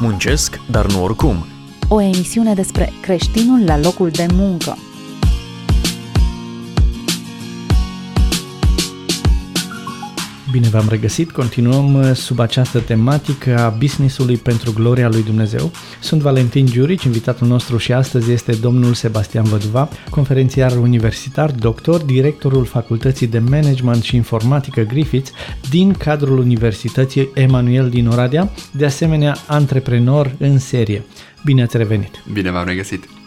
[0.00, 1.46] Muncesc, dar nu oricum.
[1.88, 4.76] O emisiune despre creștinul la locul de muncă.
[10.50, 15.70] Bine v-am regăsit, continuăm uh, sub această tematică a businessului pentru gloria lui Dumnezeu.
[16.00, 22.64] Sunt Valentin Giurici, invitatul nostru și astăzi este domnul Sebastian Văduva, conferențiar universitar, doctor, directorul
[22.64, 25.32] Facultății de Management și Informatică Griffiths
[25.70, 31.04] din cadrul Universității Emanuel din Oradea, de asemenea antreprenor în serie.
[31.44, 32.10] Bine ați revenit!
[32.32, 33.17] Bine v-am regăsit!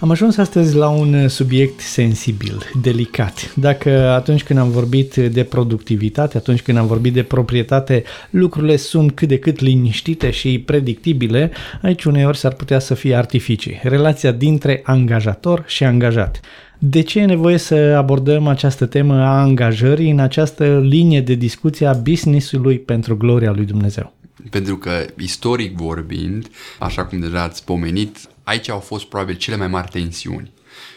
[0.00, 3.54] Am ajuns astăzi la un subiect sensibil, delicat.
[3.54, 9.12] Dacă atunci când am vorbit de productivitate, atunci când am vorbit de proprietate, lucrurile sunt
[9.12, 11.50] cât de cât liniștite și predictibile,
[11.82, 13.80] aici uneori s-ar putea să fie artificii.
[13.82, 16.40] Relația dintre angajator și angajat.
[16.78, 21.86] De ce e nevoie să abordăm această temă a angajării în această linie de discuție
[21.86, 24.17] a business-ului pentru gloria lui Dumnezeu?
[24.50, 29.68] Pentru că, istoric vorbind, așa cum deja ați pomenit, aici au fost probabil cele mai
[29.68, 30.52] mari tensiuni.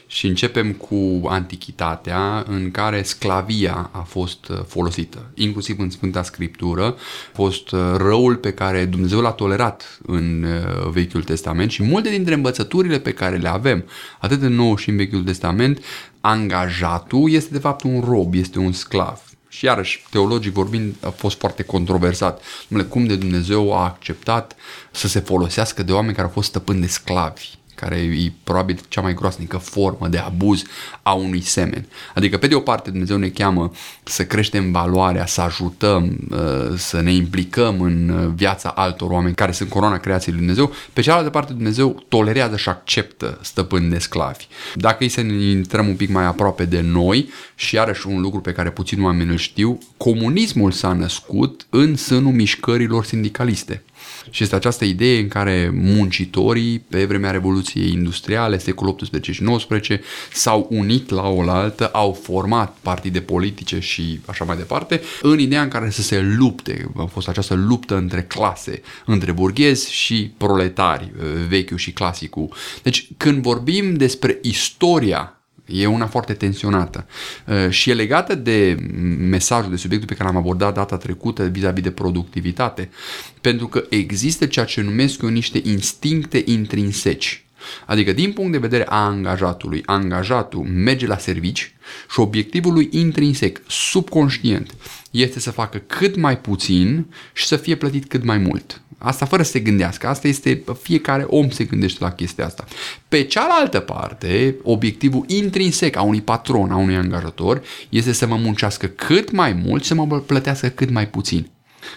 [0.07, 6.85] Și începem cu antichitatea în care sclavia a fost uh, folosită, inclusiv în Sfânta Scriptură,
[6.85, 6.95] a
[7.33, 12.33] fost uh, răul pe care Dumnezeu l-a tolerat în uh, Vechiul Testament și multe dintre
[12.33, 13.85] învățăturile pe care le avem,
[14.19, 15.83] atât în Nou și în Vechiul Testament,
[16.21, 21.39] angajatul este de fapt un rob, este un sclav și iarăși, teologic vorbind, a fost
[21.39, 22.41] foarte controversat.
[22.67, 24.55] Numele, cum de Dumnezeu a acceptat
[24.91, 27.49] să se folosească de oameni care au fost stăpâni de sclavi
[27.81, 30.63] care e probabil cea mai groasnică formă de abuz
[31.01, 31.85] a unui semen.
[32.15, 33.71] Adică, pe de o parte, Dumnezeu ne cheamă
[34.03, 39.51] să creștem valoarea, să ajutăm, uh, să ne implicăm în uh, viața altor oameni care
[39.51, 44.47] sunt coroana creației lui Dumnezeu, pe cealaltă parte, Dumnezeu tolerează și acceptă stăpâni de sclavi.
[44.75, 48.39] Dacă îi să ne intrăm un pic mai aproape de noi, și iarăși un lucru
[48.39, 53.83] pe care puțin oameni îl știu, comunismul s-a născut în sânul mișcărilor sindicaliste.
[54.29, 60.01] Și este această idee în care muncitorii, pe vremea Revoluției Industriale, secolul 18 și 19,
[60.33, 65.67] s-au unit la oaltă, au format partide politice și așa mai departe, în ideea în
[65.69, 66.91] care să se lupte.
[66.97, 71.11] A fost această luptă între clase, între burghezi și proletari,
[71.47, 72.53] vechiul și clasicul.
[72.83, 77.07] Deci, când vorbim despre istoria E una foarte tensionată
[77.47, 78.77] uh, și e legată de
[79.17, 82.89] mesajul, de subiectul pe care l-am abordat data trecută vis-a-vis de productivitate,
[83.41, 87.45] pentru că există ceea ce numesc eu niște instincte intrinseci.
[87.85, 91.73] Adică, din punct de vedere a angajatului, angajatul merge la servici
[92.11, 94.75] și obiectivul lui intrinsec, subconștient,
[95.11, 98.80] este să facă cât mai puțin și să fie plătit cât mai mult.
[99.03, 100.07] Asta fără să se gândească.
[100.07, 102.65] Asta este, fiecare om se gândește la chestia asta.
[103.07, 108.87] Pe cealaltă parte, obiectivul intrinsec a unui patron, a unui angajator, este să mă muncească
[108.87, 111.49] cât mai mult și să mă plătească cât mai puțin.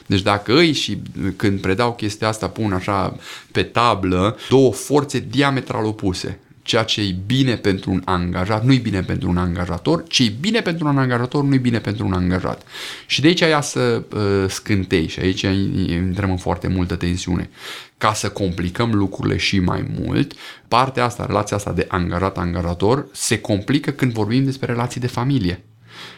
[0.07, 1.03] Deci dacă îi și
[1.37, 3.17] când predau chestia asta pun așa
[3.53, 8.79] pe tablă două forțe diametral opuse ceea ce e bine pentru un angajat nu e
[8.79, 12.13] bine pentru un angajator, ce e bine pentru un angajator nu e bine pentru un
[12.13, 12.63] angajat.
[13.07, 15.43] Și de aici ia să uh, scântei și aici
[15.87, 17.51] intrăm în foarte multă tensiune.
[17.99, 20.33] Ca să complicăm lucrurile și mai mult,
[20.69, 25.65] partea asta, relația asta de angajat-angajator se complică când vorbim despre relații de familie.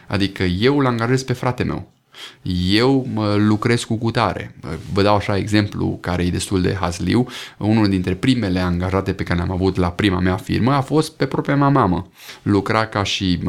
[0.07, 1.91] Adică eu îl angajez pe frate meu
[2.71, 4.55] eu mă lucrez cu cutare.
[4.93, 7.27] Vă dau așa exemplu care e destul de hazliu.
[7.57, 11.25] Unul dintre primele angajate pe care le-am avut la prima mea firmă a fost pe
[11.25, 12.07] propria mea mamă.
[12.41, 13.39] Lucra ca și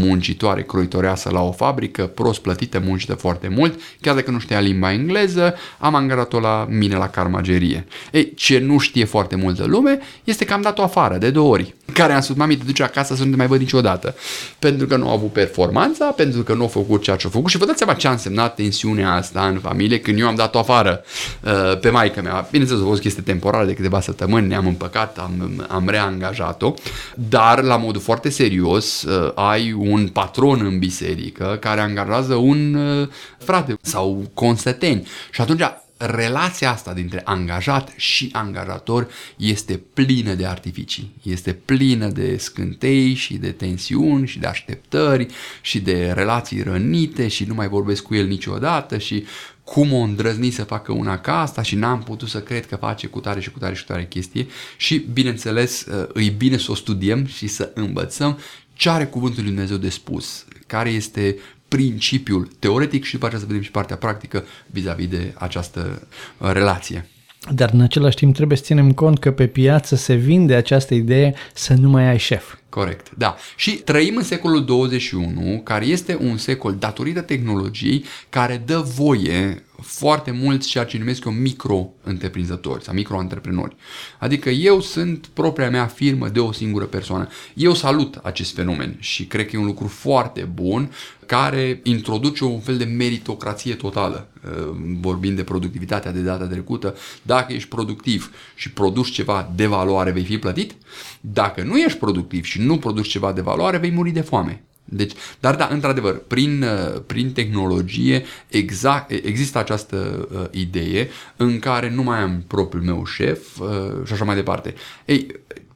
[0.00, 4.92] muncitoare croitoreasă la o fabrică, prost plătită, muncită foarte mult, chiar dacă nu știa limba
[4.92, 7.86] engleză, am angajat-o la mine la carmagerie.
[8.12, 11.74] Ei, ce nu știe foarte multă lume este că am dat-o afară de două ori.
[11.92, 14.14] Care am spus, mami, te duci acasă să nu te mai văd niciodată.
[14.58, 17.50] Pentru că nu a avut performanța, pentru că nu a făcut ceea ce a făcut
[17.50, 20.58] și vă dați seama ce a însemnat tensiunea asta în familie când eu am dat-o
[20.58, 21.02] afară
[21.40, 22.48] uh, pe maica mea.
[22.50, 26.74] Bineînțeles, a fost chestie temporară de câteva săptămâni, ne-am împăcat, am, am reangajat-o,
[27.14, 33.08] dar la modul foarte serios uh, ai un patron în biserică care angajează un uh,
[33.38, 35.62] frate sau consăteni și atunci
[35.96, 43.36] relația asta dintre angajat și angajator este plină de artificii, este plină de scântei și
[43.36, 45.26] de tensiuni și de așteptări
[45.60, 49.24] și de relații rănite și nu mai vorbesc cu el niciodată și
[49.64, 53.06] cum o îndrăzni să facă una ca asta și n-am putut să cred că face
[53.06, 54.46] cu tare și cu tare și cu tare chestie.
[54.76, 58.38] Și bineînțeles îi bine să o studiem și să învățăm
[58.72, 61.36] ce are cuvântul lui Dumnezeu de spus, care este
[61.76, 66.08] principiul teoretic și după aceea să vedem și partea practică vis-a-vis de această
[66.38, 67.08] uh, relație.
[67.50, 71.34] Dar în același timp trebuie să ținem cont că pe piață se vinde această idee
[71.54, 72.54] să nu mai ai șef.
[72.68, 73.36] Corect, da.
[73.56, 80.30] Și trăim în secolul 21, care este un secol datorită tehnologiei care dă voie foarte
[80.30, 83.76] mulți ceea ce numesc eu micro-întreprinzători sau micro-antreprenori.
[84.18, 87.28] Adică eu sunt propria mea firmă de o singură persoană.
[87.54, 90.90] Eu salut acest fenomen și cred că e un lucru foarte bun
[91.26, 96.94] care introduce un fel de meritocrație totală, uh, vorbind de productivitatea de data trecută.
[97.22, 100.74] Dacă ești productiv și produci ceva de valoare, vei fi plătit.
[101.20, 104.62] Dacă nu ești productiv și nu produci ceva de valoare, vei muri de foame.
[104.88, 111.90] Deci, dar da, într-adevăr, prin, uh, prin tehnologie exact, există această uh, idee în care
[111.90, 114.74] nu mai am propriul meu șef uh, și așa mai departe.
[115.04, 115.26] Ei,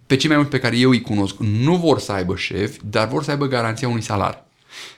[0.07, 3.09] pe cei mai mulți pe care eu îi cunosc nu vor să aibă șef, dar
[3.09, 4.45] vor să aibă garanția unui salar.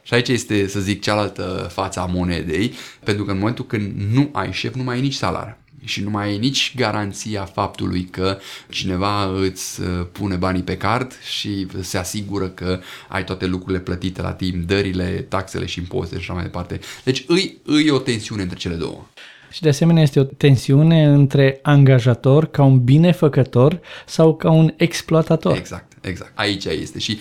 [0.02, 2.74] Și aici este, să zic, cealaltă față a monedei,
[3.04, 6.10] pentru că în momentul când nu ai șef, nu mai ai nici salar și nu
[6.10, 8.38] mai ai nici garanția faptului că
[8.68, 14.22] cineva îți uh, pune banii pe card și se asigură că ai toate lucrurile plătite
[14.22, 16.80] la timp, dările, taxele și impozite și așa mai departe.
[17.04, 19.06] Deci îi, îi o tensiune între cele două.
[19.52, 25.56] Și de asemenea este o tensiune între angajator ca un binefăcător sau ca un exploatator.
[25.56, 25.92] Exact.
[26.02, 26.32] Exact.
[26.34, 26.98] Aici este.
[26.98, 27.18] Și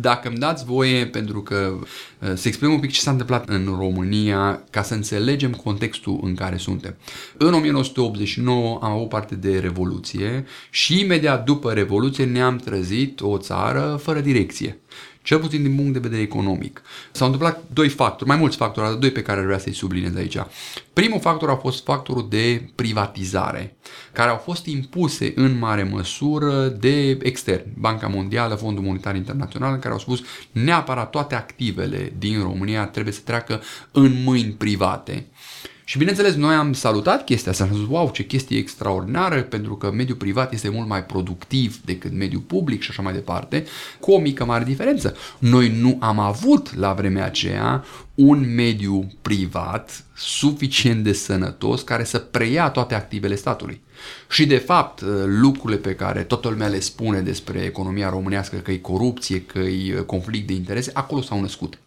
[0.00, 3.74] dacă îmi dați voie, pentru că uh, să explicăm un pic ce s-a întâmplat în
[3.78, 6.96] România, ca să înțelegem contextul în care suntem.
[7.36, 13.98] În 1989 am avut parte de Revoluție și imediat după Revoluție ne-am trezit o țară
[14.02, 14.80] fără direcție
[15.22, 16.82] cel puțin din punct de vedere economic.
[17.12, 20.36] S-au întâmplat doi factori, mai mulți factori, dar doi pe care vreau să-i subliniez aici.
[20.92, 23.76] Primul factor a fost factorul de privatizare,
[24.12, 29.92] care au fost impuse în mare măsură de extern, Banca Mondială, Fondul Monetar Internațional, care
[29.92, 30.22] au spus
[30.52, 33.62] neapărat toate activele din România trebuie să treacă
[33.92, 35.26] în mâini private.
[35.90, 39.90] Și bineînțeles, noi am salutat chestia asta, am zis, wow, ce chestie extraordinară, pentru că
[39.90, 43.64] mediul privat este mult mai productiv decât mediul public și așa mai departe,
[44.00, 45.16] cu o mică mare diferență.
[45.38, 47.84] Noi nu am avut la vremea aceea
[48.14, 53.80] un mediu privat suficient de sănătos care să preia toate activele statului.
[54.28, 58.76] Și de fapt, lucrurile pe care toată lumea le spune despre economia românească, că e
[58.76, 61.78] corupție, că e conflict de interese, acolo s-au născut.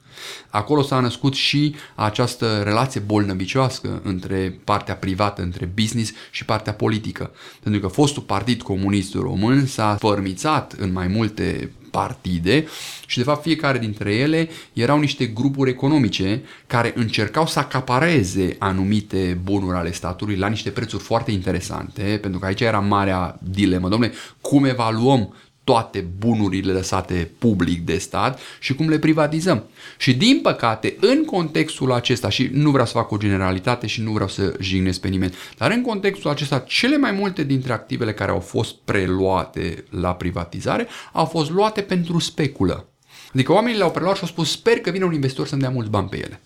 [0.49, 7.31] Acolo s-a născut și această relație bolnăvicioasă între partea privată, între business și partea politică.
[7.63, 12.65] Pentru că fostul Partid Comunist Român s-a fărmițat în mai multe partide
[13.05, 19.39] și de fapt fiecare dintre ele erau niște grupuri economice care încercau să acapareze anumite
[19.43, 23.89] bunuri ale statului la niște prețuri foarte interesante, pentru că aici era marea dilemă.
[23.89, 25.33] Domnule, cum evaluăm
[25.63, 29.63] toate bunurile lăsate public de stat și cum le privatizăm.
[29.97, 34.11] Și din păcate, în contextul acesta, și nu vreau să fac o generalitate și nu
[34.11, 38.31] vreau să jignesc pe nimeni, dar în contextul acesta, cele mai multe dintre activele care
[38.31, 42.87] au fost preluate la privatizare au fost luate pentru speculă.
[43.33, 45.89] Adică oamenii le-au preluat și au spus, sper că vine un investitor să-mi dea mulți
[45.89, 46.41] bani pe ele.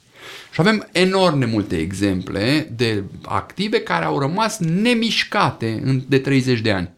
[0.52, 6.72] Și avem enorm de multe exemple de active care au rămas nemișcate de 30 de
[6.72, 6.96] ani.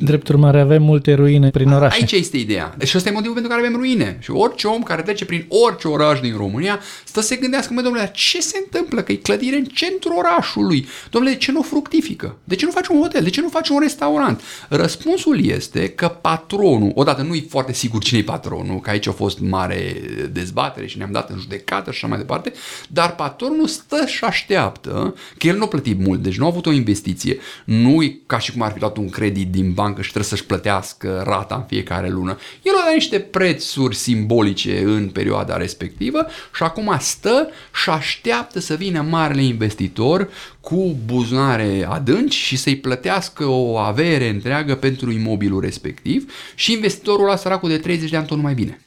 [0.00, 1.96] Drept urmare, avem multe ruine prin orașe.
[2.00, 2.76] Aici este ideea.
[2.84, 4.18] Și ăsta e motivul pentru care avem ruine.
[4.20, 7.80] Și orice om care trece prin orice oraș din România stă să se gândească, mă,
[7.80, 9.02] domnule, ce se întâmplă?
[9.02, 10.86] Că e clădire în centrul orașului.
[11.10, 12.36] Domnule, de ce nu fructifică?
[12.44, 13.22] De ce nu faci un hotel?
[13.22, 14.40] De ce nu faci un restaurant?
[14.68, 19.12] Răspunsul este că patronul, odată nu e foarte sigur cine e patronul, că aici a
[19.12, 19.94] fost mare
[20.32, 22.52] dezbatere și ne-am dat în judecată și așa mai departe,
[22.88, 26.66] dar patronul stă și așteaptă că el nu a plătit mult, deci nu a avut
[26.66, 27.38] o investiție.
[27.64, 30.46] Nu e ca și cum ar fi luat un credit din bancă și trebuie să-și
[30.46, 32.38] plătească rata în fiecare lună.
[32.62, 37.48] El a dat niște prețuri simbolice în perioada respectivă și acum stă
[37.82, 40.28] și așteaptă să vină marele investitor
[40.60, 47.36] cu buzunare adânci și să-i plătească o avere întreagă pentru imobilul respectiv și investitorul ăla
[47.36, 48.82] săracul de 30 de ani tot mai bine.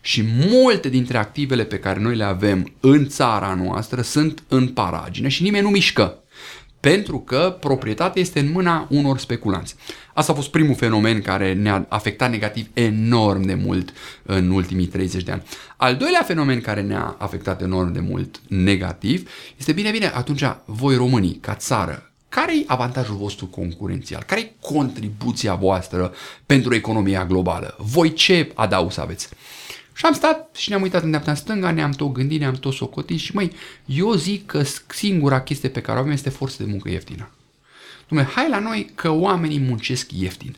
[0.00, 5.28] Și multe dintre activele pe care noi le avem în țara noastră sunt în paragine
[5.28, 6.20] și nimeni nu mișcă
[6.92, 9.74] pentru că proprietatea este în mâna unor speculanți.
[10.14, 15.22] Asta a fost primul fenomen care ne-a afectat negativ enorm de mult în ultimii 30
[15.22, 15.42] de ani.
[15.76, 20.96] Al doilea fenomen care ne-a afectat enorm de mult negativ este bine, bine, atunci voi
[20.96, 24.22] românii, ca țară, care e avantajul vostru concurențial?
[24.26, 26.14] Care e contribuția voastră
[26.46, 27.74] pentru economia globală?
[27.78, 29.28] Voi ce adaus aveți?
[29.96, 32.72] Și am stat și ne-am uitat în dreapta în stânga, ne-am tot gândit, ne-am tot
[32.72, 33.52] socotit și măi,
[33.84, 37.30] eu zic că singura chestie pe care o avem este forță de muncă ieftină.
[38.04, 40.56] Dom'le, hai la noi că oamenii muncesc ieftin.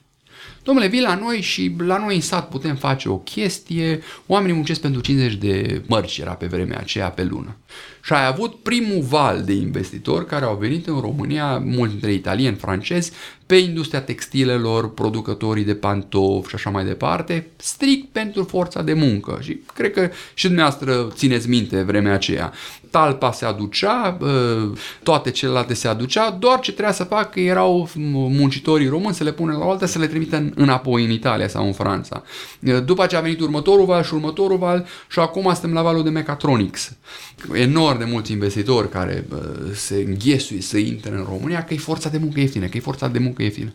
[0.69, 4.81] Domnule, vii la noi și la noi în sat putem face o chestie, oamenii muncesc
[4.81, 7.57] pentru 50 de mărci, era pe vremea aceea pe lună.
[8.03, 12.57] Și ai avut primul val de investitori care au venit în România, mulți dintre italieni,
[12.57, 13.13] francezi,
[13.47, 19.39] pe industria textilelor, producătorii de pantofi și așa mai departe, strict pentru forța de muncă.
[19.43, 22.53] Și cred că și dumneavoastră țineți minte vremea aceea.
[22.91, 24.19] Talpa se aducea,
[25.03, 29.57] toate celelalte se aducea, doar ce trebuia să facă erau muncitorii români să le pună
[29.57, 32.23] la altă, să le trimită înapoi în Italia sau în Franța.
[32.85, 36.11] După ce a venit următorul val și următorul val și acum suntem la valul de
[36.11, 36.97] Mechatronics.
[37.53, 39.27] Enorm de mulți investitori care
[39.75, 43.09] se înghesuie să intre în România că e forța de muncă ieftină, că e forța
[43.09, 43.73] de muncă ieftină.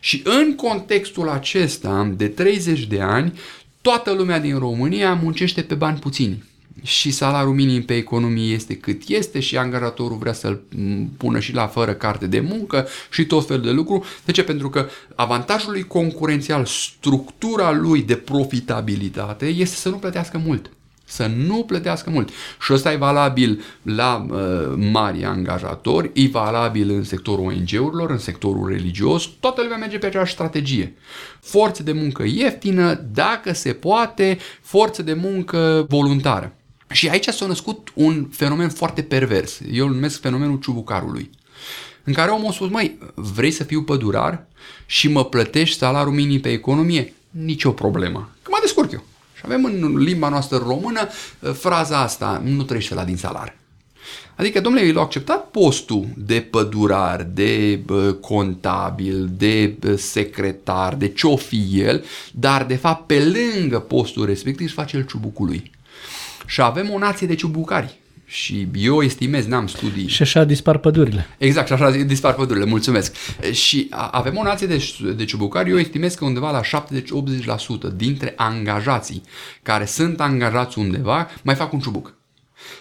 [0.00, 3.38] Și în contextul acesta de 30 de ani,
[3.80, 6.48] toată lumea din România muncește pe bani puțini
[6.82, 10.62] și salariul minim pe economie este cât este și angajatorul vrea să-l
[11.16, 14.04] pună și la fără carte de muncă și tot felul de lucru.
[14.24, 14.42] De ce?
[14.42, 20.70] Pentru că avantajul lui concurențial, structura lui de profitabilitate este să nu plătească mult
[21.10, 22.28] să nu plătească mult.
[22.60, 24.38] Și ăsta e valabil la uh,
[24.92, 30.32] mari angajatori, e valabil în sectorul ONG-urilor, în sectorul religios, toată lumea merge pe aceeași
[30.32, 30.94] strategie.
[31.40, 36.54] Forță de muncă ieftină, dacă se poate, forță de muncă voluntară.
[36.92, 39.60] Și aici s-a născut un fenomen foarte pervers.
[39.72, 41.30] Eu îl numesc fenomenul ciubucarului.
[42.04, 44.46] În care omul a spus, măi, vrei să fiu pădurar
[44.86, 47.14] și mă plătești salariul minim pe economie?
[47.30, 48.30] Nicio problemă.
[48.42, 49.04] Că mă descurc eu.
[49.34, 53.56] Și avem în limba noastră română uh, fraza asta, nu trăiește la din salar.
[54.36, 61.08] Adică, domnule, el a acceptat postul de pădurar, de uh, contabil, de uh, secretar, de
[61.08, 65.70] ce-o fi el, dar, de fapt, pe lângă postul respectiv își face el ciubucul lui.
[66.46, 67.98] Și avem o nație de ciubucari.
[68.24, 70.08] Și eu estimez, n-am studii.
[70.08, 71.26] Și așa dispar pădurile.
[71.38, 73.14] Exact, și așa dispar pădurile, mulțumesc.
[73.52, 74.84] Și avem o nație de,
[75.16, 76.82] de ciubucari, eu estimez că undeva la
[77.90, 79.22] 70-80% dintre angajații
[79.62, 82.18] care sunt angajați undeva mai fac un ciubuc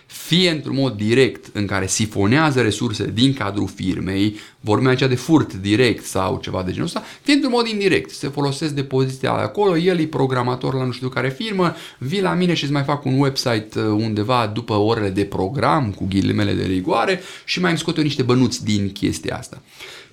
[0.05, 5.53] fie într-un mod direct în care sifonează resurse din cadrul firmei, vorbim aici de furt
[5.53, 9.77] direct sau ceva de genul ăsta, fie într-un mod indirect, se folosesc de poziția acolo,
[9.77, 13.05] el e programator la nu știu care firmă, vii la mine și îți mai fac
[13.05, 17.79] un website uh, undeva după orele de program cu ghilimele de rigoare și mai îmi
[17.79, 19.61] scot eu niște bănuți din chestia asta.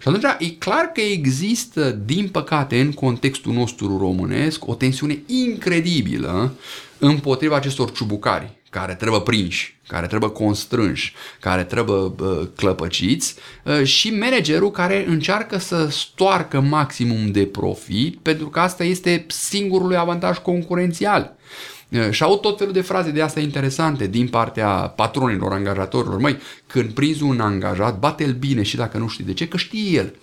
[0.03, 6.53] Și atunci e clar că există, din păcate, în contextul nostru românesc, o tensiune incredibilă
[6.99, 14.11] împotriva acestor ciubucari care trebuie prinși, care trebuie constrânși, care trebuie uh, clăpăciți uh, și
[14.11, 20.39] managerul care încearcă să stoarcă maximum de profit pentru că asta este singurul lui avantaj
[20.39, 21.37] concurențial.
[21.89, 26.19] Uh, și au tot felul de fraze de astea interesante din partea patronilor, angajatorilor.
[26.19, 29.91] Măi, când prinzi un angajat, bate-l bine și dacă nu știi de ce, că știe
[29.91, 30.15] el.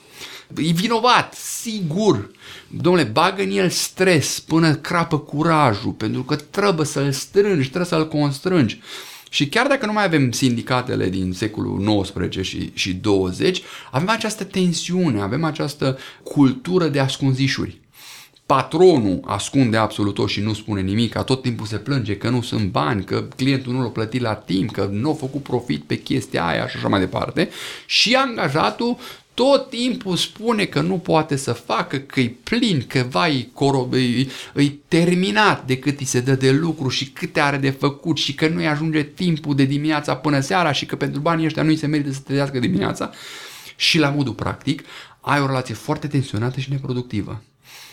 [0.55, 2.31] E vinovat, sigur.
[2.67, 8.07] Domnule, bagă în el stres până crapă curajul, pentru că trebuie să-l strângi, trebuie să-l
[8.07, 8.79] constrângi.
[9.29, 14.43] Și chiar dacă nu mai avem sindicatele din secolul XIX și, și 20, avem această
[14.43, 17.81] tensiune, avem această cultură de ascunzișuri.
[18.45, 22.69] Patronul ascunde absolut tot și nu spune nimic, tot timpul se plânge că nu sunt
[22.69, 26.45] bani, că clientul nu l-a plătit la timp, că nu a făcut profit pe chestia
[26.45, 27.49] aia și așa mai departe.
[27.85, 28.97] Și angajatul
[29.33, 34.27] tot timpul spune că nu poate să facă, că e plin, că vai, corob, e,
[34.55, 38.33] e terminat de cât îi se dă de lucru și câte are de făcut și
[38.33, 41.87] că nu-i ajunge timpul de dimineața până seara și că pentru banii ăștia nu-i se
[41.87, 43.11] merită să trăiască dimineața.
[43.75, 44.83] Și la modul practic,
[45.21, 47.41] ai o relație foarte tensionată și neproductivă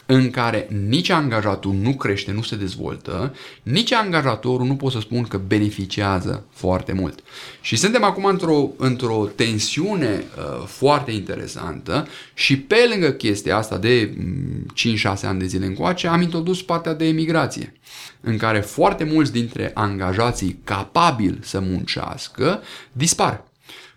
[0.07, 5.23] în care nici angajatul nu crește, nu se dezvoltă, nici angajatorul nu pot să spun
[5.23, 7.19] că beneficiază foarte mult.
[7.61, 14.11] Și suntem acum într-o, într-o tensiune uh, foarte interesantă și pe lângă chestia asta de
[14.11, 17.73] 5-6 mm, ani de zile încoace am introdus partea de emigrație
[18.21, 23.50] în care foarte mulți dintre angajații capabili să muncească dispar.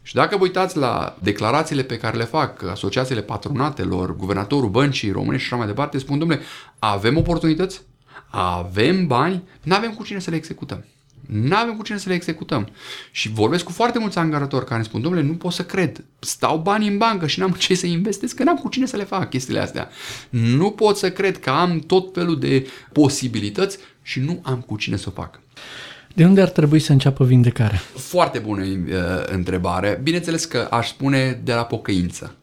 [0.05, 5.37] Și dacă vă uitați la declarațiile pe care le fac asociațiile patronatelor, guvernatorul băncii române
[5.37, 6.41] și așa mai departe, spun, domnule,
[6.79, 7.81] avem oportunități,
[8.29, 10.85] avem bani, nu avem cu cine să le executăm.
[11.27, 12.69] Nu avem cu cine să le executăm.
[13.11, 16.57] Și vorbesc cu foarte mulți angajatori care îmi spun, domnule, nu pot să cred, stau
[16.57, 19.29] bani în bancă și n-am ce să investesc, că n-am cu cine să le fac
[19.29, 19.89] chestiile astea.
[20.29, 24.95] Nu pot să cred că am tot felul de posibilități și nu am cu cine
[24.95, 25.39] să o fac.
[26.13, 27.77] De unde ar trebui să înceapă vindecarea?
[27.95, 28.77] Foarte bună uh,
[29.25, 29.99] întrebare.
[30.03, 32.35] Bineînțeles că aș spune de la pocăință.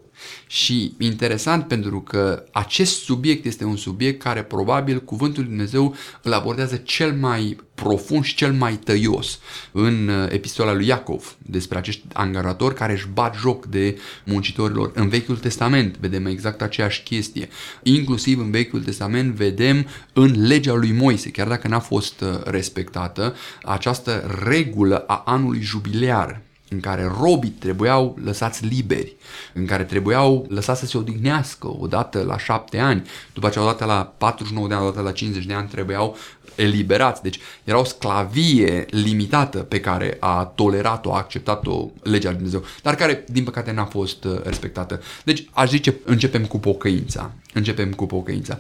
[0.47, 6.33] Și interesant pentru că acest subiect este un subiect care probabil cuvântul lui Dumnezeu îl
[6.33, 9.39] abordează cel mai profund și cel mai tăios
[9.73, 14.91] în uh, epistola lui Iacov despre acești angajatori care își bat joc de muncitorilor.
[14.95, 17.49] În Vechiul Testament vedem exact aceeași chestie.
[17.83, 23.35] Inclusiv în Vechiul Testament vedem în legea lui Moise, chiar dacă n-a fost uh, respectată,
[23.63, 29.17] această regulă a anului jubilear în care robii trebuiau lăsați liberi,
[29.55, 34.15] în care trebuiau lăsați să se odihnească odată la șapte ani, după aceea odată la
[34.19, 36.17] 49 de ani, odată la 50 de ani trebuiau
[36.55, 37.23] eliberați.
[37.23, 42.95] Deci era o sclavie limitată pe care a tolerat-o, a acceptat-o legea lui Dumnezeu, dar
[42.95, 45.01] care, din păcate, n-a fost uh, respectată.
[45.25, 47.33] Deci, aș zice, începem cu pocăința.
[47.55, 48.59] Începem cu pocăința.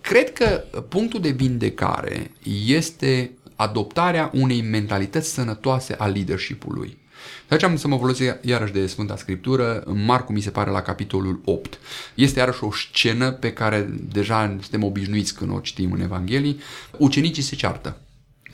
[0.00, 2.30] Cred că punctul de vindecare
[2.66, 6.99] este adoptarea unei mentalități sănătoase a leadership-ului.
[7.46, 10.70] Și aici am să mă folosesc iarăși de Sfânta Scriptură, în Marcu mi se pare
[10.70, 11.78] la capitolul 8.
[12.14, 16.56] Este iarăși o scenă pe care deja suntem obișnuiți când o citim în Evanghelie.
[16.98, 17.96] Ucenicii se ceartă.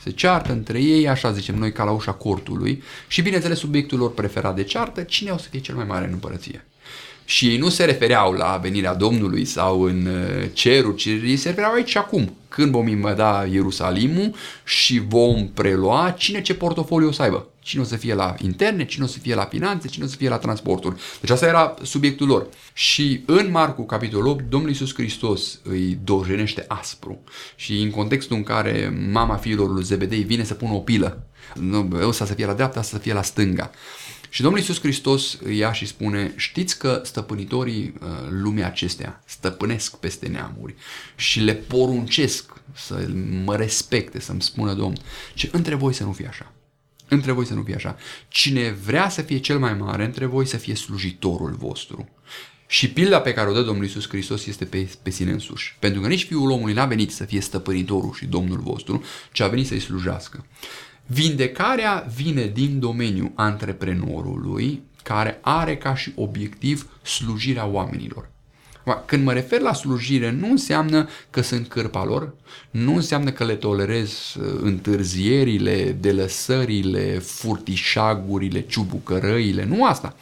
[0.02, 4.12] Se ceartă între ei, așa zicem noi, ca la ușa cortului și bineînțeles subiectul lor
[4.12, 6.64] preferat de ceartă, cine o să fie cel mai mare în împărăție.
[7.24, 11.48] Și ei nu se refereau la venirea Domnului sau în uh, ceruri, ci ei se
[11.48, 12.36] refereau aici și acum.
[12.48, 17.48] Când vom invada Ierusalimul și vom prelua cine ce portofoliu o să aibă.
[17.66, 20.16] Cine o să fie la interne, cine o să fie la finanțe, cine o să
[20.16, 21.00] fie la transporturi.
[21.20, 22.46] Deci asta era subiectul lor.
[22.72, 27.24] Și în Marcu, capitolul 8, Domnul Iisus Hristos îi dojenește aspru.
[27.56, 31.26] Și în contextul în care mama fiilor lui Zebedei vine să pună o pilă,
[32.02, 33.70] ăsta să fie la dreapta, să fie la stânga.
[34.28, 39.96] Și Domnul Iisus Hristos îi ia și spune, știți că stăpânitorii uh, lumii acestea stăpânesc
[39.96, 40.74] peste neamuri
[41.16, 43.08] și le poruncesc să
[43.44, 44.96] mă respecte, să-mi spună Domn.
[45.34, 46.55] Ce între voi să nu fie așa.
[47.08, 47.96] Între voi să nu fie așa.
[48.28, 52.08] Cine vrea să fie cel mai mare, între voi să fie slujitorul vostru.
[52.66, 55.76] Și pilda pe care o dă Domnul Iisus Hristos este pe, pe sine însuși.
[55.80, 59.48] Pentru că nici Fiul omului n-a venit să fie stăpânitorul și Domnul vostru, ci a
[59.48, 60.46] venit să-i slujească.
[61.06, 68.30] Vindecarea vine din domeniul antreprenorului care are ca și obiectiv slujirea oamenilor.
[68.94, 72.34] Când mă refer la slujire, nu înseamnă că sunt cârpa lor,
[72.70, 80.16] nu înseamnă că le tolerez uh, întârzierile, delăsările, furtișagurile, ciubucărăile, nu asta.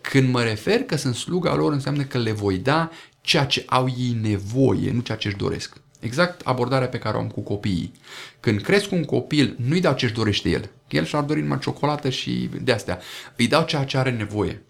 [0.00, 3.94] Când mă refer că sunt sluga lor, înseamnă că le voi da ceea ce au
[3.98, 5.76] ei nevoie, nu ceea ce își doresc.
[6.00, 7.92] Exact abordarea pe care o am cu copiii.
[8.40, 10.70] Când cresc un copil, nu-i dau ce-și dorește el.
[10.88, 13.00] El și-ar dori numai ciocolată și de astea.
[13.36, 14.62] Îi dau ceea ce are nevoie.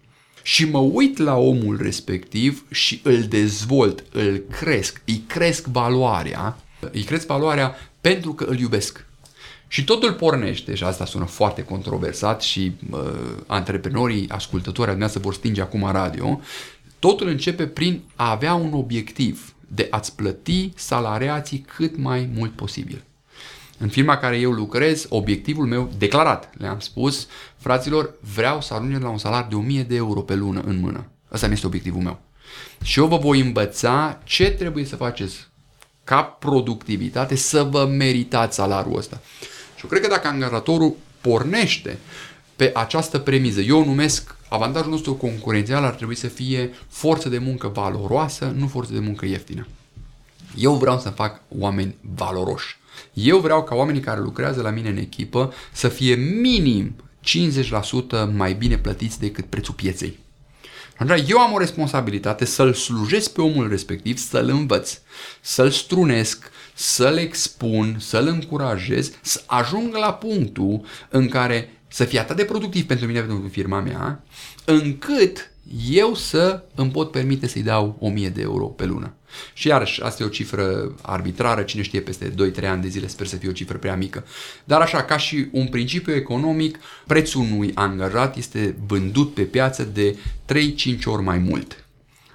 [0.49, 6.57] Și mă uit la omul respectiv și îl dezvolt, îl cresc, îi cresc valoarea,
[6.91, 9.05] îi cresc valoarea pentru că îl iubesc.
[9.67, 12.99] Și totul pornește, și asta sună foarte controversat și uh,
[13.47, 16.41] antreprenorii, ascultători, să vor stinge acum radio,
[16.99, 23.03] totul începe prin a avea un obiectiv de a-ți plăti salariații cât mai mult posibil.
[23.81, 29.09] În firma care eu lucrez, obiectivul meu declarat, le-am spus, fraților, vreau să ajungem la
[29.09, 31.05] un salar de 1000 de euro pe lună în mână.
[31.31, 32.19] Ăsta mi este obiectivul meu.
[32.83, 35.47] Și eu vă voi învăța ce trebuie să faceți
[36.03, 39.21] ca productivitate să vă meritați salariul ăsta.
[39.75, 41.97] Și eu cred că dacă angajatorul pornește
[42.55, 47.37] pe această premiză, eu o numesc avantajul nostru concurențial ar trebui să fie forță de
[47.37, 49.67] muncă valoroasă, nu forță de muncă ieftină.
[50.55, 52.78] Eu vreau să fac oameni valoroși.
[53.13, 58.53] Eu vreau ca oamenii care lucrează la mine în echipă să fie minim 50% mai
[58.53, 60.19] bine plătiți decât prețul pieței.
[60.97, 64.99] Atunci eu am o responsabilitate să-l slujesc pe omul respectiv, să-l învăț,
[65.41, 72.35] să-l strunesc, să-l expun, să-l încurajez, să ajung la punctul în care să fie atât
[72.35, 74.23] de productiv pentru mine, pentru firma mea,
[74.65, 75.51] încât
[75.89, 79.13] eu să îmi pot permite să-i dau 1000 de euro pe lună.
[79.53, 83.27] Și iarăși, asta e o cifră arbitrară, cine știe peste 2-3 ani de zile, sper
[83.27, 84.25] să fie o cifră prea mică.
[84.63, 90.17] Dar așa, ca și un principiu economic, prețul unui angajat este vândut pe piață de
[90.53, 91.83] 3-5 ori mai mult.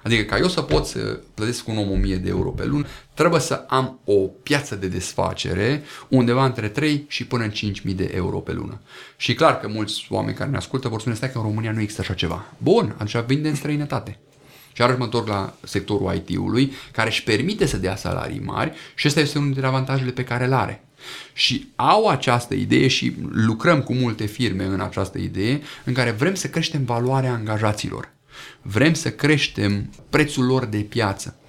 [0.05, 3.41] Adică ca eu să pot să plătesc un om 1000 de euro pe lună, trebuie
[3.41, 8.37] să am o piață de desfacere undeva între 3 și până în 5000 de euro
[8.37, 8.81] pe lună.
[9.17, 11.81] Și clar că mulți oameni care ne ascultă vor spune, stai că în România nu
[11.81, 12.45] există așa ceva.
[12.57, 14.19] Bun, atunci vinde în străinătate.
[14.73, 19.07] Și iarăși mă întorc la sectorul IT-ului, care își permite să dea salarii mari și
[19.07, 20.83] ăsta este unul dintre avantajele pe care le are.
[21.33, 26.35] Și au această idee și lucrăm cu multe firme în această idee în care vrem
[26.35, 28.13] să creștem valoarea angajaților.
[28.61, 31.39] Vrem să creștem prețul lor de piață.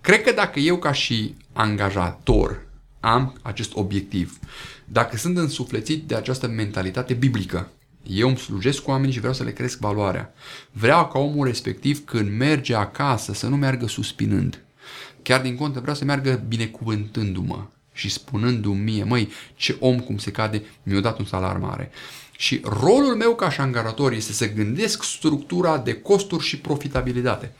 [0.00, 2.66] Cred că dacă eu ca și angajator
[3.00, 4.38] am acest obiectiv,
[4.84, 7.70] dacă sunt însuflețit de această mentalitate biblică,
[8.02, 10.32] Eu îmi slujesc cu oamenii și vreau să le cresc valoarea.
[10.72, 14.62] Vreau ca omul respectiv când merge acasă să nu meargă suspinând.
[15.22, 17.66] Chiar din contă vreau să meargă binecuvântându-mă
[18.00, 21.90] și spunându-mi mie, măi, ce om cum se cade, mi-a dat un salar mare.
[22.36, 27.52] Și rolul meu ca și angajator este să gândesc structura de costuri și profitabilitate.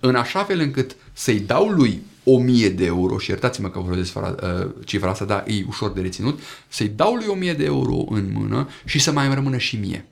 [0.00, 4.70] În așa fel încât să-i dau lui 1000 de euro, și iertați-mă că folosesc uh,
[4.84, 8.68] cifra asta, dar e ușor de reținut, să-i dau lui 1000 de euro în mână
[8.84, 10.06] și să mai îmi rămână și mie.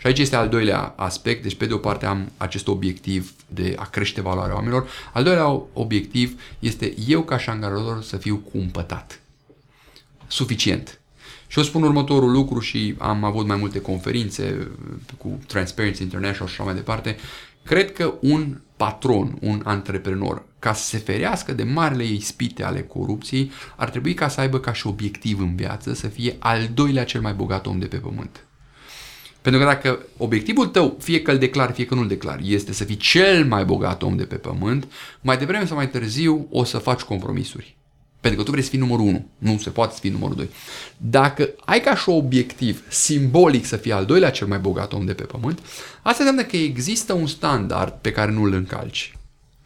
[0.00, 3.74] Și aici este al doilea aspect, deci pe de o parte am acest obiectiv de
[3.78, 9.20] a crește valoarea oamenilor, al doilea obiectiv este eu ca și angajator să fiu cumpătat.
[10.26, 11.00] Suficient.
[11.46, 14.68] Și o spun următorul lucru și am avut mai multe conferințe
[15.18, 17.16] cu Transparency International și așa mai departe.
[17.64, 23.50] Cred că un patron, un antreprenor, ca să se ferească de marile ispite ale corupției,
[23.76, 27.20] ar trebui ca să aibă ca și obiectiv în viață să fie al doilea cel
[27.20, 28.44] mai bogat om de pe pământ.
[29.42, 32.72] Pentru că dacă obiectivul tău, fie că îl declar, fie că nu îl declar, este
[32.72, 34.86] să fii cel mai bogat om de pe pământ,
[35.20, 37.76] mai devreme sau mai târziu o să faci compromisuri.
[38.20, 40.48] Pentru că tu vrei să fii numărul 1, nu se poate să fii numărul 2.
[40.96, 45.14] Dacă ai ca și obiectiv simbolic să fii al doilea cel mai bogat om de
[45.14, 45.58] pe pământ,
[46.02, 49.16] asta înseamnă că există un standard pe care nu îl încalci.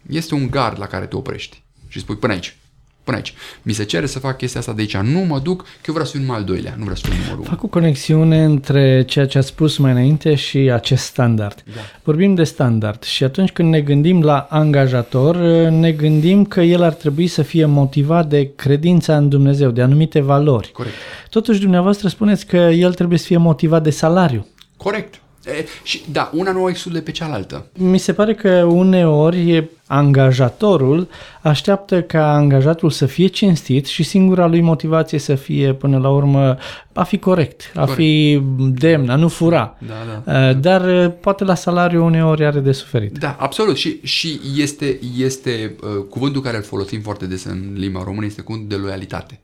[0.09, 2.57] Este un gard la care te oprești și spui până aici.
[3.05, 3.33] Până aici.
[3.61, 4.97] Mi se cere să fac chestia asta de aici.
[4.97, 7.23] Nu mă duc, că eu vreau să fiu numai al doilea, nu vreau să fiu
[7.23, 11.63] numărul Fac o conexiune între ceea ce a spus mai înainte și acest standard.
[11.73, 11.81] Da.
[12.03, 15.35] Vorbim de standard și atunci când ne gândim la angajator,
[15.69, 20.21] ne gândim că el ar trebui să fie motivat de credința în Dumnezeu, de anumite
[20.21, 20.71] valori.
[20.71, 20.95] Corect.
[21.29, 24.47] Totuși, dumneavoastră spuneți că el trebuie să fie motivat de salariu.
[24.77, 25.19] Corect.
[25.45, 27.65] E, și da, una nu exclude pe cealaltă.
[27.77, 31.07] Mi se pare că uneori angajatorul
[31.41, 36.57] așteaptă ca angajatul să fie cinstit și singura lui motivație să fie până la urmă
[36.93, 37.95] a fi corect, a corect.
[37.97, 39.77] fi demn, a nu fura.
[39.87, 40.53] Da, da.
[40.53, 43.17] Dar poate la salariu uneori are de suferit.
[43.17, 43.75] Da, absolut.
[43.75, 48.41] Și, și este, este uh, cuvântul care îl folosim foarte des în limba română, este
[48.41, 49.39] cuvântul de loialitate.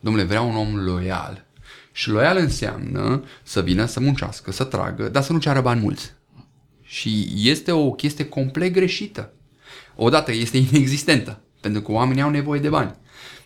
[0.00, 1.44] Domnule, vreau un om loial
[1.96, 6.12] și loial înseamnă să vină să muncească, să tragă, dar să nu ceară bani mulți.
[6.82, 9.32] Și este o chestie complet greșită.
[9.96, 12.94] Odată este inexistentă, pentru că oamenii au nevoie de bani.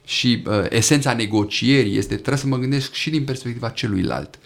[0.04, 4.38] Și uh, esența negocierii este, trebuie să mă gândesc și din perspectiva celuilalt.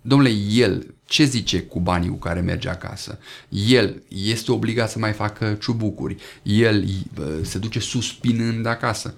[0.00, 3.18] Domnule, el ce zice cu banii cu care merge acasă?
[3.48, 6.16] El este obligat să mai facă ciubucuri.
[6.42, 6.84] El
[7.18, 9.14] uh, se duce suspinând acasă.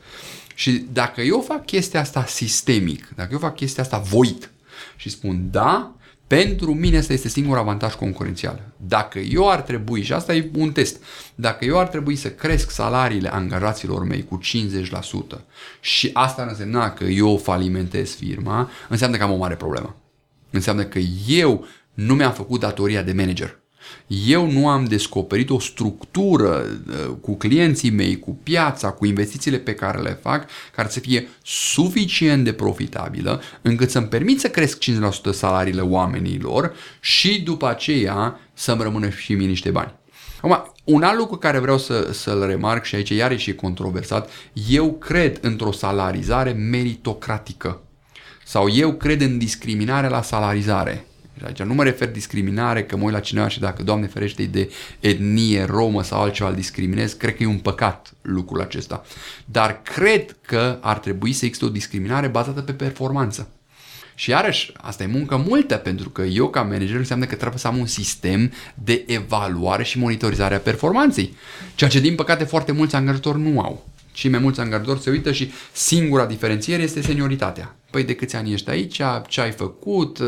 [0.61, 4.51] Și dacă eu fac chestia asta sistemic, dacă eu fac chestia asta voit
[4.97, 5.95] și spun da,
[6.27, 8.61] pentru mine asta este singurul avantaj concurențial.
[8.77, 11.03] Dacă eu ar trebui, și asta e un test,
[11.35, 14.41] dacă eu ar trebui să cresc salariile angajaților mei cu
[15.37, 15.41] 50%
[15.81, 19.97] și asta ar însemna că eu falimentez firma, înseamnă că am o mare problemă.
[20.51, 23.60] Înseamnă că eu nu mi-am făcut datoria de manager
[24.07, 29.75] eu nu am descoperit o structură uh, cu clienții mei, cu piața, cu investițiile pe
[29.75, 35.31] care le fac, care să fie suficient de profitabilă încât să-mi permit să cresc 5%
[35.33, 39.93] salariile oamenilor și după aceea să-mi rămână și mie niște bani.
[40.41, 44.31] Acum, un alt lucru care vreau să, să-l remarc și aici iarăși e controversat,
[44.69, 47.81] eu cred într-o salarizare meritocratică
[48.45, 51.05] sau eu cred în discriminare la salarizare.
[51.41, 54.43] Și aici nu mă refer discriminare, că mă uit la cineva și dacă, Doamne ferește,
[54.43, 59.05] de etnie romă sau altceva îl discriminez, cred că e un păcat lucrul acesta.
[59.45, 63.49] Dar cred că ar trebui să existe o discriminare bazată pe performanță.
[64.15, 67.67] Și iarăși, asta e muncă multă, pentru că eu ca manager înseamnă că trebuie să
[67.67, 71.35] am un sistem de evaluare și monitorizare a performanței.
[71.75, 73.89] Ceea ce, din păcate, foarte mulți angajatori nu au.
[74.13, 77.75] Cei mai mulți angajatori se uită și singura diferențiere este senioritatea.
[77.91, 80.19] Păi de câți ani ești aici, ce ai făcut,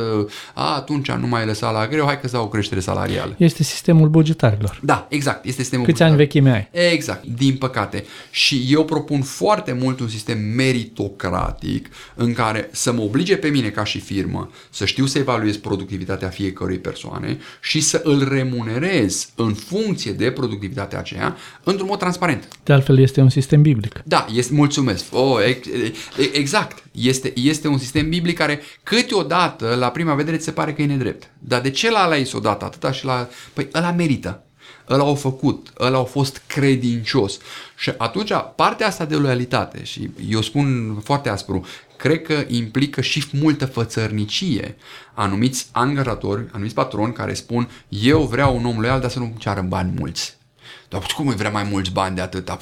[0.55, 3.35] a, atunci nu mai lăsa la greu, hai că să o creștere salarială.
[3.39, 4.81] Este sistemul bugetarilor.
[4.83, 6.93] Da, exact, este sistemul Câți ani vechime ai?
[6.93, 8.05] Exact, din păcate.
[8.31, 13.69] Și eu propun foarte mult un sistem meritocratic în care să mă oblige pe mine
[13.69, 19.55] ca și firmă să știu să evaluez productivitatea fiecărui persoane și să îl remunerez în
[19.55, 22.49] funcție de productivitatea aceea într-un mod transparent.
[22.63, 24.03] De altfel este un sistem biblic.
[24.05, 25.05] Da, este, mulțumesc.
[25.13, 25.37] Oh,
[26.33, 26.85] exact.
[26.93, 30.87] Este, este un sistem biblic care câteodată, la prima vedere, ți se pare că e
[30.87, 31.31] nedrept.
[31.39, 33.29] Dar de ce l-a ales odată atâta și la...
[33.53, 34.45] Păi ăla merită.
[34.89, 37.39] Ăla au făcut, ăla au fost credincios.
[37.77, 43.25] Și atunci partea asta de loialitate, și eu spun foarte aspru, cred că implică și
[43.33, 44.77] multă fățărnicie.
[45.15, 49.61] Anumiți angajatori, anumiți patroni care spun eu vreau un om loial, dar să nu ceară
[49.61, 50.41] bani mulți.
[50.93, 52.59] Dar cum îi vrea mai mulți bani de atâta?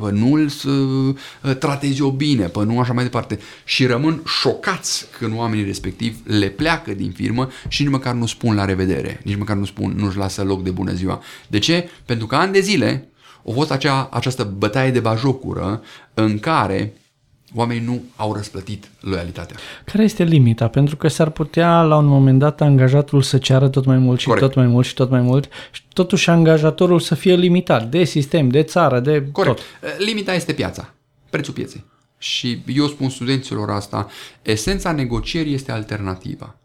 [0.00, 3.38] Pă, nu-l să uh, tratezi o bine, pă, nu așa mai departe.
[3.64, 8.54] Și rămân șocați când oamenii respectiv le pleacă din firmă și nici măcar nu spun
[8.54, 11.22] la revedere, nici măcar nu spun, nu-și lasă loc de bună ziua.
[11.46, 11.88] De ce?
[12.04, 13.08] Pentru că ani de zile
[13.48, 15.82] a fost acea, această bătaie de bajocură
[16.14, 16.92] în care
[17.54, 19.56] oamenii nu au răsplătit loialitatea.
[19.84, 20.68] Care este limita?
[20.68, 24.26] Pentru că s-ar putea la un moment dat angajatul să ceară tot mai mult și
[24.26, 24.46] Corect.
[24.46, 28.48] tot mai mult și tot mai mult și totuși angajatorul să fie limitat de sistem,
[28.48, 29.56] de țară, de Corect.
[29.56, 29.98] tot.
[29.98, 30.94] Limita este piața,
[31.30, 31.84] prețul pieței.
[32.18, 34.06] Și eu spun studenților asta,
[34.42, 36.56] esența negocierii este alternativa.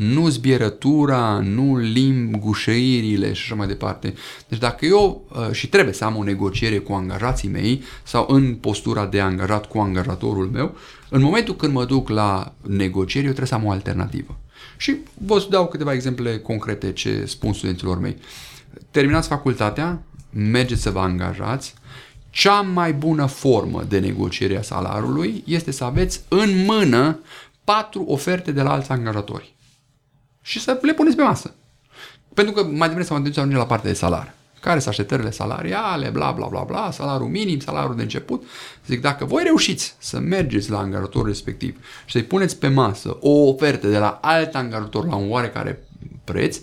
[0.00, 4.14] Nu zbierătura, nu limb, gușăirile și așa mai departe.
[4.48, 8.54] Deci dacă eu uh, și trebuie să am o negociere cu angajații mei sau în
[8.54, 10.76] postura de angajat cu angajatorul meu,
[11.08, 14.38] în momentul când mă duc la negocieri, eu trebuie să am o alternativă.
[14.76, 18.16] Și vă dau câteva exemple concrete ce spun studenților mei.
[18.90, 21.74] Terminați facultatea, mergeți să vă angajați,
[22.30, 27.18] cea mai bună formă de negociere a salariului este să aveți în mână
[27.64, 29.58] patru oferte de la alți angajatori
[30.50, 31.54] și să le puneți pe masă.
[32.34, 34.32] Pentru că mai devreme sau mai târziu ajunge la partea de salariu.
[34.60, 38.42] Care sunt așteptările salariale, bla bla bla bla, salariul minim, salariul de început.
[38.86, 43.30] Zic, dacă voi reușiți să mergeți la angajatorul respectiv și să-i puneți pe masă o
[43.30, 45.88] ofertă de la alt angajator la un oarecare
[46.24, 46.58] preț,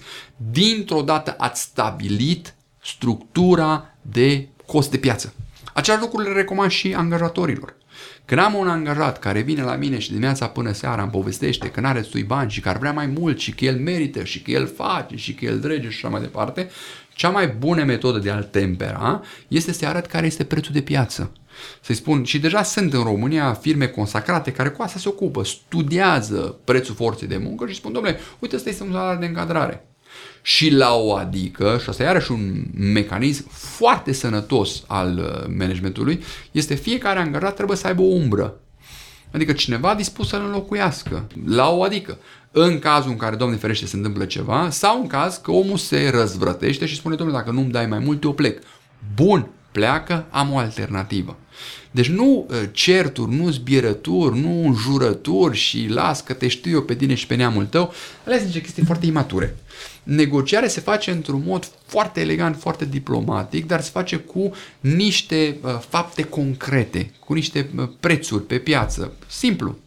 [0.51, 5.33] dintr-o dată ați stabilit structura de cost de piață.
[5.73, 7.75] Același lucru le recomand și angajatorilor.
[8.25, 11.79] Când am un angajat care vine la mine și dimineața până seara îmi povestește că
[11.79, 14.51] n-are destui bani și că ar vrea mai mult și că el merită și că
[14.51, 16.69] el face și că el drege și așa mai departe,
[17.13, 21.31] cea mai bună metodă de a-l tempera este să arăt care este prețul de piață.
[21.81, 26.59] Să-i spun, și deja sunt în România firme consacrate care cu asta se ocupă, studiază
[26.63, 29.85] prețul forței de muncă și spun, domnule, uite, ăsta este un salariu de încadrare.
[30.47, 36.23] Și la o adică, și asta e iarăși un mecanism foarte sănătos al uh, managementului,
[36.51, 38.59] este fiecare angajat trebuie să aibă o umbră.
[39.31, 41.27] Adică cineva dispus să-l înlocuiască.
[41.45, 42.17] La o adică.
[42.51, 46.09] În cazul în care, Doamne ferește, se întâmplă ceva, sau în caz că omul se
[46.09, 48.61] răzvrătește și spune, Domnule, dacă nu-mi dai mai mult, eu plec.
[49.15, 51.37] Bun, pleacă, am o alternativă.
[51.97, 56.95] Deci nu uh, certuri, nu zbierături, nu înjurături și las că te știu eu pe
[56.95, 57.93] tine și pe neamul tău.
[58.23, 59.55] Alea sunt niște chestii foarte imature.
[60.03, 65.79] Negociarea se face într-un mod foarte elegant, foarte diplomatic, dar se face cu niște uh,
[65.89, 69.13] fapte concrete, cu niște uh, prețuri pe piață.
[69.27, 69.77] Simplu.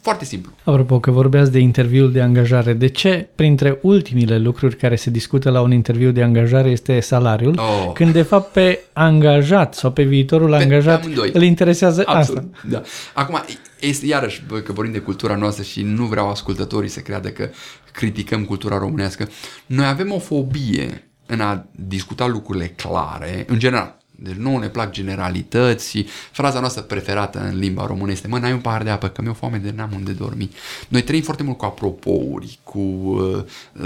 [0.00, 0.52] Foarte simplu.
[0.64, 5.50] Apropo că vorbeați de interviul de angajare, de ce printre ultimile lucruri care se discută
[5.50, 7.92] la un interviu de angajare este salariul, Oh.
[7.92, 11.30] când de fapt pe angajat sau pe viitorul Pe- pe angajat amândoi.
[11.32, 12.42] îl interesează Absolut.
[12.54, 12.68] asta?
[12.68, 12.82] Da.
[13.14, 13.40] Acum,
[13.80, 17.48] este iarăși, bă, că vorbim de cultura noastră și nu vreau ascultătorii să creadă că
[17.92, 19.28] criticăm cultura românească.
[19.66, 23.98] Noi avem o fobie în a discuta lucrurile clare, în general.
[24.22, 28.52] Deci nu ne plac generalități și fraza noastră preferată în limba română este mă, n-ai
[28.52, 30.50] un pahar de apă, că mi-e foame de n-am unde dormi.
[30.88, 33.44] Noi trăim foarte mult cu apropouri, cu uh,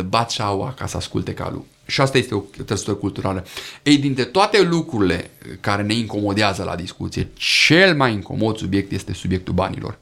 [0.09, 1.65] bat șaua ca să asculte calul.
[1.87, 3.45] Și asta este o trăsătură culturală.
[3.83, 9.55] Ei, dintre toate lucrurile care ne incomodează la discuție, cel mai incomod subiect este subiectul
[9.55, 9.99] banilor.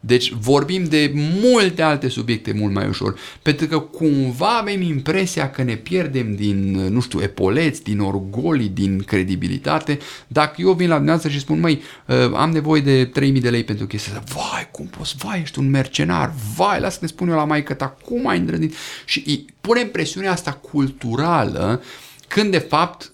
[0.00, 5.62] Deci vorbim de multe alte subiecte mult mai ușor, pentru că cumva avem impresia că
[5.62, 9.98] ne pierdem din, nu știu, epoleți, din orgolii, din credibilitate.
[10.26, 13.64] Dacă eu vin la dumneavoastră și spun, măi, uh, am nevoie de 3000 de lei
[13.64, 17.28] pentru chestia asta, vai, cum poți, vai, ești un mercenar, vai, lasă să te spun
[17.28, 18.74] eu la maică ta, cum ai îndrăznit?
[19.04, 21.82] Și îi punem presiunea asta culturală
[22.28, 23.09] când de fapt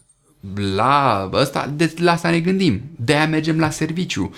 [0.75, 2.81] la asta, de, la asta ne gândim.
[2.97, 4.35] De-aia mergem la serviciu.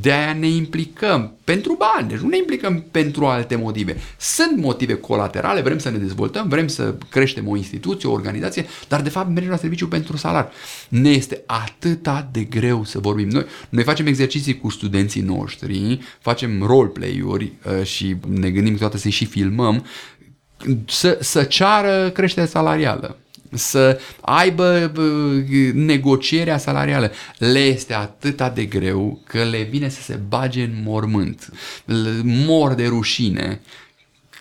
[0.00, 2.08] De-aia ne implicăm pentru bani.
[2.08, 3.96] Deci nu ne implicăm pentru alte motive.
[4.18, 9.02] Sunt motive colaterale, vrem să ne dezvoltăm, vrem să creștem o instituție, o organizație, dar
[9.02, 10.50] de fapt mergem la serviciu pentru salar.
[10.88, 13.28] Ne este atâta de greu să vorbim.
[13.28, 19.08] Noi, noi facem exerciții cu studenții noștri, facem roleplay-uri uh, și ne gândim toate să
[19.08, 19.84] și filmăm,
[20.86, 23.16] să, să ceară creștere salarială
[23.52, 25.42] să aibă bă,
[25.74, 27.10] negocierea salarială.
[27.38, 31.50] Le este atâta de greu că le vine să se bage în mormânt.
[31.84, 33.60] Le- Mor de rușine.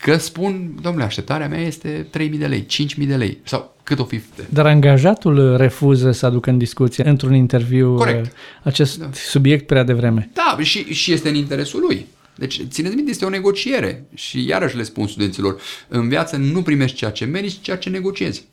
[0.02, 4.04] Că spun, domnule, așteptarea mea este 3.000 de lei, 5.000 de lei sau cât o
[4.04, 4.22] fi.
[4.50, 8.26] Dar angajatul refuză să aducă în discuție într-un interviu Corect.
[8.26, 8.32] uh,
[8.64, 10.30] acest subiect prea devreme.
[10.34, 12.06] Da, și, și este în interesul lui.
[12.36, 14.06] Deci, țineți minte, este o negociere.
[14.16, 17.90] Și iarăși le spun studenților, în viață nu primești ceea ce meriți, ci ceea ce
[17.90, 18.44] negociezi.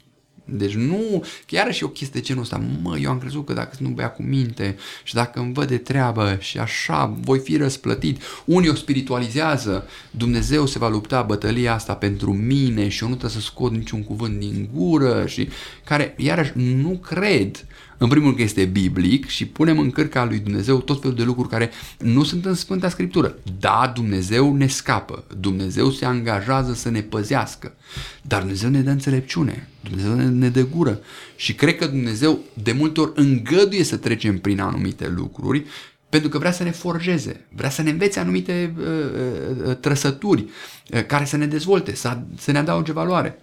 [0.48, 3.76] Deci nu, chiar și o chestie de genul ăsta, mă, eu am crezut că dacă
[3.78, 8.22] nu bea cu minte și dacă îmi văd de treabă și așa voi fi răsplătit.
[8.44, 13.40] Unii o spiritualizează, Dumnezeu se va lupta bătălia asta pentru mine și eu nu trebuie
[13.40, 15.48] să scot niciun cuvânt din gură și
[15.84, 17.66] care, iarăși, nu cred
[17.98, 21.22] în primul rând că este biblic și punem în cărca lui Dumnezeu tot felul de
[21.22, 23.38] lucruri care nu sunt în Sfânta Scriptură.
[23.60, 27.74] Da, Dumnezeu ne scapă, Dumnezeu se angajează să ne păzească,
[28.22, 31.00] dar Dumnezeu ne dă înțelepciune, Dumnezeu ne dă gură
[31.36, 35.64] și cred că Dumnezeu de multe ori îngăduie să trecem prin anumite lucruri
[36.08, 40.46] pentru că vrea să ne forjeze, vrea să ne învețe anumite uh, uh, uh trăsături
[40.90, 43.38] uh, care să ne dezvolte, să, să ne adauge valoare.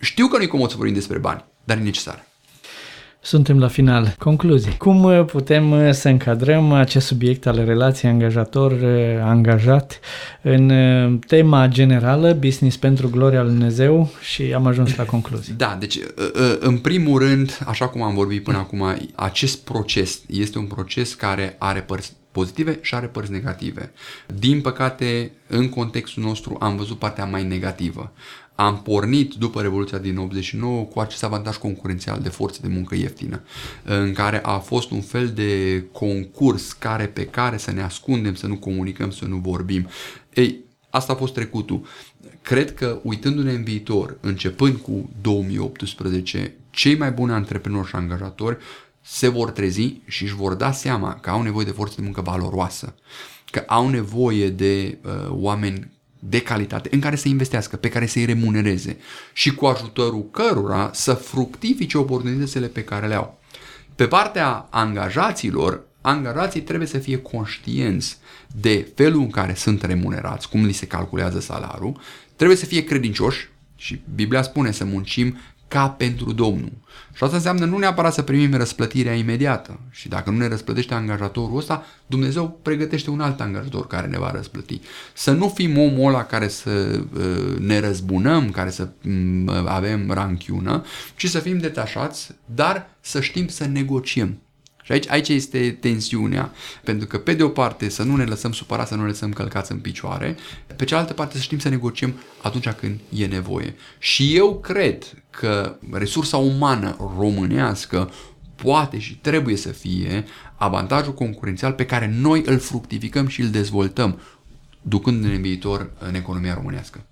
[0.00, 2.26] Știu că nu-i comod să vorbim despre bani, dar e necesar.
[3.26, 4.14] Suntem la final.
[4.18, 4.76] Concluzii.
[4.76, 10.00] Cum uh, putem uh, să încadrăm acest subiect al relației angajator-angajat
[10.42, 15.54] în uh, tema generală, business pentru gloria lui Dumnezeu și am ajuns la concluzii.
[15.56, 15.98] Da, deci
[16.58, 21.56] în primul rând, așa cum am vorbit până acum, acest proces este un proces care
[21.58, 23.92] are părți pozitive și are părți negative.
[24.26, 28.12] Din păcate, în contextul nostru am văzut partea mai negativă
[28.56, 33.42] am pornit după Revoluția din 89 cu acest avantaj concurențial de forță de muncă ieftină,
[33.84, 38.46] în care a fost un fel de concurs care pe care să ne ascundem, să
[38.46, 39.88] nu comunicăm, să nu vorbim.
[40.34, 41.86] Ei, asta a fost trecutul.
[42.42, 48.56] Cred că uitându-ne în viitor, începând cu 2018, cei mai buni antreprenori și angajatori
[49.00, 52.20] se vor trezi și își vor da seama că au nevoie de forță de muncă
[52.20, 52.94] valoroasă,
[53.50, 55.90] că au nevoie de uh, oameni
[56.28, 58.96] de calitate în care să investească, pe care să-i remunereze
[59.32, 63.38] și cu ajutorul cărora să fructifice oportunitățile pe care le au.
[63.94, 68.18] Pe partea angajaților, angajații trebuie să fie conștienți
[68.60, 72.00] de felul în care sunt remunerați, cum li se calculează salariul,
[72.36, 76.72] trebuie să fie credincioși și Biblia spune să muncim ca pentru Domnul.
[77.14, 79.80] Și asta înseamnă nu neapărat să primim răsplătirea imediată.
[79.90, 84.30] Și dacă nu ne răsplătește angajatorul ăsta, Dumnezeu pregătește un alt angajator care ne va
[84.30, 84.80] răsplăti.
[85.14, 90.84] Să nu fim omul ăla care să uh, ne răzbunăm, care să mm, avem ranchiună,
[91.16, 94.40] ci să fim detașați, dar să știm să negociem.
[94.86, 96.52] Și aici, aici este tensiunea,
[96.84, 99.32] pentru că pe de o parte să nu ne lăsăm supărați, să nu ne lăsăm
[99.32, 100.36] călcați în picioare,
[100.76, 103.74] pe cealaltă parte să știm să negociem atunci când e nevoie.
[103.98, 108.10] Și eu cred că resursa umană românească
[108.54, 110.24] poate și trebuie să fie
[110.56, 114.20] avantajul concurențial pe care noi îl fructificăm și îl dezvoltăm,
[114.82, 117.06] ducându-ne în viitor în economia românească.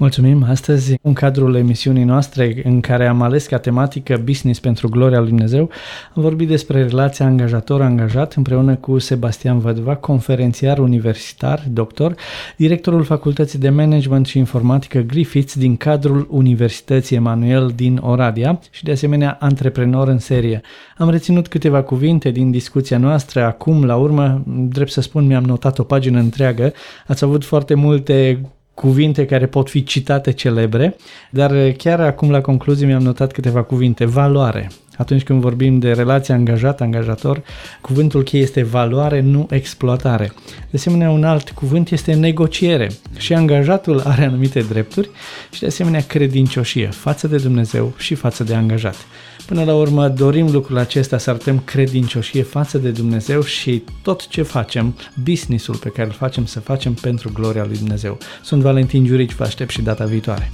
[0.00, 0.46] Mulțumim!
[0.48, 5.28] Astăzi, în cadrul emisiunii noastre, în care am ales ca tematică Business pentru Gloria lui
[5.28, 5.70] Dumnezeu,
[6.14, 12.14] am vorbit despre relația angajator-angajat împreună cu Sebastian Vădva, conferențiar universitar, doctor,
[12.56, 18.90] directorul Facultății de Management și Informatică Griffiths din cadrul Universității Emanuel din Oradea și de
[18.90, 20.60] asemenea antreprenor în serie.
[20.96, 25.78] Am reținut câteva cuvinte din discuția noastră, acum la urmă, drept să spun, mi-am notat
[25.78, 26.72] o pagină întreagă,
[27.06, 28.40] ați avut foarte multe
[28.80, 30.96] cuvinte care pot fi citate celebre,
[31.30, 34.04] dar chiar acum la concluzie mi-am notat câteva cuvinte.
[34.04, 34.70] Valoare.
[34.96, 37.42] Atunci când vorbim de relație angajat-angajator,
[37.80, 40.32] cuvântul cheie este valoare, nu exploatare.
[40.46, 42.90] De asemenea, un alt cuvânt este negociere.
[43.16, 45.10] Și angajatul are anumite drepturi
[45.50, 48.96] și de asemenea credincioșie față de Dumnezeu și față de angajat.
[49.46, 54.42] Până la urmă, dorim lucrul acesta să arătăm credincioșie față de Dumnezeu și tot ce
[54.42, 58.18] facem, businessul pe care îl facem, să facem pentru gloria lui Dumnezeu.
[58.42, 60.50] Sunt Valentin Giurici, vă aștept și data viitoare.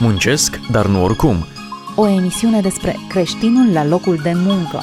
[0.00, 1.46] Muncesc, dar nu oricum.
[1.96, 4.82] O emisiune despre creștinul la locul de muncă.